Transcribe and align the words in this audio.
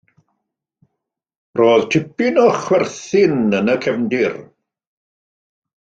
Roedd 1.59 1.85
tipyn 1.95 2.41
o 2.45 2.47
chwerthin 2.63 3.37
yn 3.59 3.73
y 3.75 3.77
cefndir. 3.87 4.37